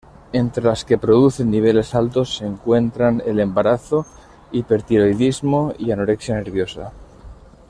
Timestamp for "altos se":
1.93-2.47